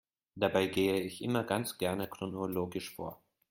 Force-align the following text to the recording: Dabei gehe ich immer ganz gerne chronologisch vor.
Dabei 0.33 0.65
gehe 0.65 0.99
ich 0.99 1.21
immer 1.21 1.43
ganz 1.43 1.77
gerne 1.77 2.07
chronologisch 2.09 2.95
vor. 2.95 3.21